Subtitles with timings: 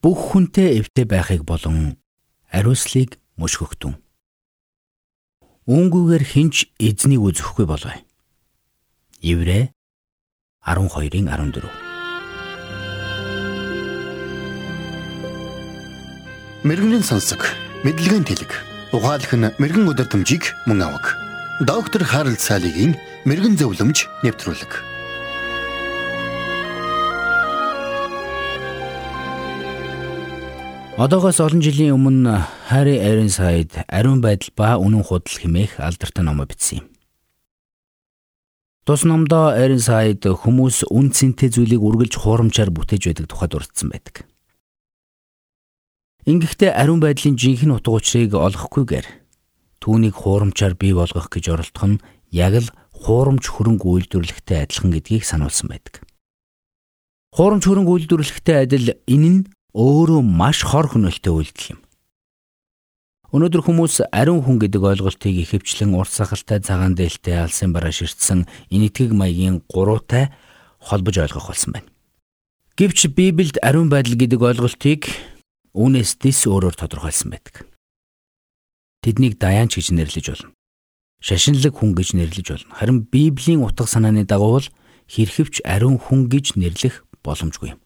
[0.00, 2.00] бүх хүнтэй эвтэй байхыг болон
[2.48, 4.00] ариуслыг мөшгөгдөн.
[5.68, 7.92] Үүнгүүгээр хинч эзнийг үзэхгүй болов.
[9.20, 9.76] Еврэ
[10.64, 11.68] 12-ын 14
[16.64, 17.40] Мэргэний сонсог,
[17.84, 18.52] мэдлэгийн тэлэг.
[18.92, 21.16] Ухаалх нь мэрэгэн өдөр төмжийг мөн авах.
[21.60, 24.99] Доктор Харалт цаалогийн мэрэгэн зөвлөмж нэвтрүүлэг.
[31.00, 32.34] Одоогоос олон жилийн өмнө
[32.68, 36.86] Harry Ironside ариун байдал ба үнэн худал хэмээх алдартай номоо бичсэн юм.
[38.84, 44.28] Тус номдоо Ironside хүмүүс үн цэнтэй зүйлийг үргэлж хуурамчаар бүтээж байдаг тухайд дурдсан байдаг.
[46.28, 49.08] Ингэхдээ ариун байдлын жинхэнэ утга учирыг олохгүйгээр
[49.80, 55.72] түүнийг хуурамчаар бий болгох гэж оролдох нь яг л хуурамч хөрөнгө үйлдвэрлэхтэй адилхан гэдгийг сануулсан
[55.72, 56.04] байдаг.
[57.32, 59.40] Хуурамч хөрөнгө үйлдвэрлэхтэй адил энэ нь
[59.74, 61.80] өөрөө маш хор хөнөөлтэй үйлдэл юм.
[63.30, 69.14] Өнөөдөр хүмүүс ариун хүн гэдэг ойлголтыг ихэвчлэн урт сахалтай цагаан дээлтэй алсын бараа ширтсэн энэтхэг
[69.14, 70.34] маягийн гуруутай
[70.82, 71.86] холбож ойлгох болсон байна.
[72.74, 75.06] Гэвч Библиэд ариун байдал гэдэг ойлголтыг
[75.78, 77.70] үүнээс дэс өөрөөр тодорхойлсон байдаг.
[79.06, 80.50] Тэднийг даяанч гэж нэрлэж болно.
[81.22, 82.74] Шашинлаг хүн гэж нэрлэж болно.
[82.74, 84.66] Харин Библийн утга санааны дагуу
[85.06, 87.80] хэрхэвч ариун хүн гэж нэрлэх боломжгүй юм.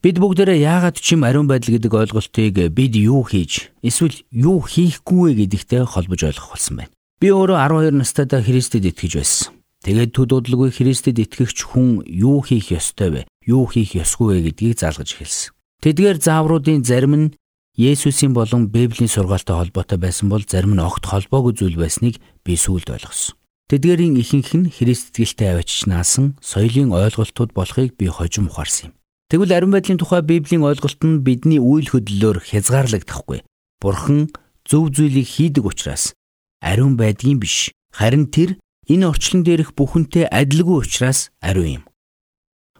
[0.00, 5.36] Бид бүгдээрээ яагаад ч юм ариун байдал гэдэг ойлголтыг бид юу хийж эсвэл юу хийхгүй
[5.36, 6.92] вэ гэдэгтэй холбож ойлгох болсон байна.
[7.20, 9.52] Би өөрөө 12 настайдаа Христэд итгэж байсан.
[9.84, 13.20] Тэгээд төд удалгүй Христэд итгэгч хүн юу хийх ёстой вэ?
[13.44, 15.52] Юу хийх ёсгүй вэ гэдгийг заалгаж эхэлсэн.
[15.84, 17.32] Тэдгээр заавруудын зарим нь
[17.76, 22.88] Есүсийн болон Библийн сургаалтай холбоотой байсан бол зарим нь огт холбоогүй зүйл байсныг би сүүлд
[22.88, 23.36] ойлгосон.
[23.68, 28.99] Тэдгээрийн ихэнх нь Христ итгэлтэй авчиж наасан соёлын ойлголтууд болохыг би хожим ухаарсан юм.
[29.30, 33.46] Тэгвэл ариун байдлын тухай Библийн ойлголт нь бидний үйл хөдлөлөөр хязгаарлагдахгүй.
[33.78, 34.34] Бурхан
[34.66, 36.18] зөв зүйлийг хийдэг учраас
[36.58, 37.70] ариун байдгийн биш.
[37.94, 38.58] Харин тэр
[38.90, 41.84] энэ орчлон дээрх бүхэнтэй адилгүй учраас ариун юм.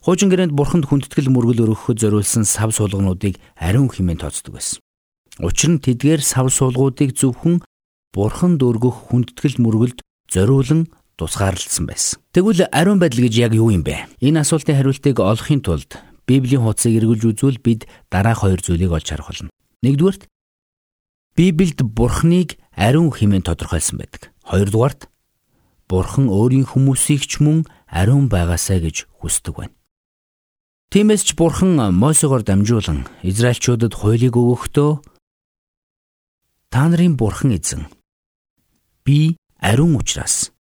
[0.03, 4.83] Хуучин гэрээнд бурханд хүндэтгэл мөргөл өргөхөд зориулсан сав суулгануудыг ариун хэмээн тооцдог байсан.
[5.39, 7.63] Учир нь тэдгээр сав суулгуудыг зөвхөн
[8.11, 12.19] бурханд өргөх хүндэтгэл мөргөлд зориулан тусгаарлалсан байсан.
[12.35, 14.11] Тэгвэл ариун байдал гэж яг юу юм бэ?
[14.19, 19.35] Энэ асуултын хариултыг олохын тулд Библийн хуудсыг эргүүлж үзвэл бид дараах хоёр зүйлийг олж харах
[19.35, 19.51] болно.
[19.83, 20.31] Нэгдүгээрт
[21.35, 24.31] Библиэд Бурхныг ариун хэмээн тодорхойлсон байдаг.
[24.47, 25.11] Хоёрдугаарт
[25.91, 29.75] Бурхан өөрийн хүмүүсийг ч мөн ариун байгаасаа гэж хүсдэг байна.
[30.95, 35.03] Тиймээс ч Бурхан Мосегоор дамжуулан Израильчуудад хуулийг өгөхдөө
[36.71, 37.91] та нарын Бурхан эзэн
[39.03, 40.55] би ариун учраас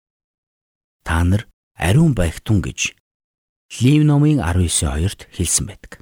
[1.05, 1.45] та нар
[1.77, 2.97] ариун байхтун гэж
[3.77, 6.01] Лив номын 19:2-т хэлсэн байдаг.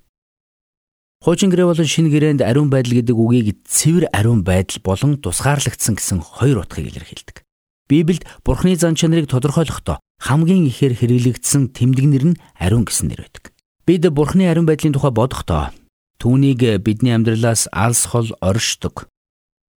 [1.19, 6.23] Хуучин гэрээ болон шинэ гэрээнд ариун байдал гэдэг үгийг цэвэр ариун байдал болон тусгаарлагдсан гэсэн
[6.23, 7.43] хоёр утгыг илэрхийлдэг.
[7.91, 13.51] Библиэд Бурхны зан чанарыг тодорхойлохдоо хамгийн ихээр хэрэглэгдсэн тэмдэгнэр нь ариун гэсэн нэр байдаг.
[13.83, 15.75] Бид Бурхны ариун байдлын тухай бодохдоо
[16.23, 19.11] түүнийг бидний амьдралаас алс хол оршдог.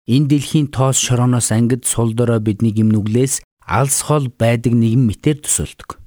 [0.08, 6.00] Энэ дэлхийн тоос шорооноос ангид сул дорой бидний гимнүглээс алс хол байдаг нэгэн мэтэр төсөөлдөг.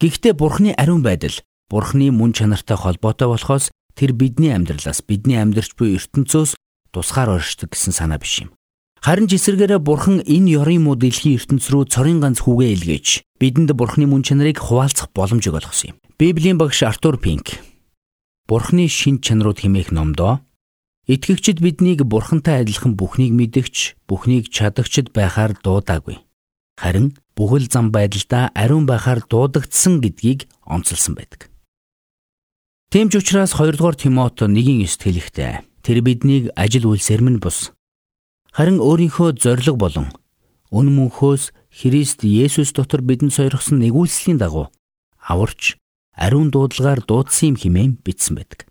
[0.00, 1.38] Гэхдээ Бурхны ариун байдал
[1.70, 6.58] Бурхны мөн чанартай холбоотой болохоос тэр бидний амьдралаас бидний амьдрч буй ертөнцөөс
[6.90, 8.50] тусгаар оршдог гэсэн санаа биш юм.
[8.98, 13.06] Харин ч эсэргээрээ Бурхан энэ ёрын муу дэлхийн ертөнц рүү цорын ганц хүүгээ илгээж
[13.38, 15.96] бидэнд Бурхны мөн чанарыг хуваалцах боломжийг олгосон юм.
[16.18, 17.60] Библийн багш Артур Пинк
[18.48, 20.40] Бурхны шин чанарууд хэмээх номдоо
[21.06, 26.23] итгэгчид биднийг Бурхантай адилхан бүхнийг мэдэгч, бүхнийг чадагчд байхаар дуудаагүй.
[26.76, 31.50] Харин бүхэл зам байдалдаа ариун байхаар дуудагдсан гэдгийг онцолсон байдаг.
[32.90, 35.52] Тийм ч учраас 2 дугаар Тимот 1:9 хэлэхдээ
[35.82, 37.74] тэр биднийг ажил үйлсээр минь бус.
[38.54, 40.14] Харин өөрийнхөө зориг болон
[40.70, 44.70] үн мөнхөөс Христ Есүс дотор бидэнд сойрхсон нэгүүлслийн дагуу
[45.18, 45.74] аварч
[46.14, 48.70] ариун дуудлагаар дуудсан юм хэмээн бичсэн байдаг.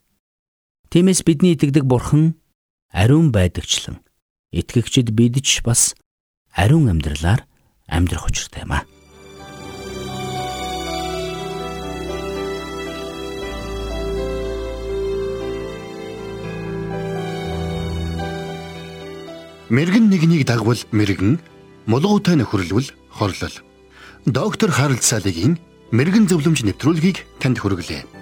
[0.88, 2.40] Тиймээс бидний итгэдэг Бурхан
[2.96, 4.00] ариун байдагчлан
[4.56, 5.96] итгэгчид бид ч бас
[6.56, 7.44] ариун амьдралаар
[7.94, 8.84] амьдрах учиртай юм аа.
[19.74, 21.42] Мэргэн нэгнийг дагвал мэргэн,
[21.90, 23.56] мулгуутай нөхөрлөл хорлол.
[24.26, 25.58] Доктор Харалт цаалогийн
[25.90, 28.13] мэрэгэн зөвлөмж нэвтрүүлгийг танд хүргэлээ.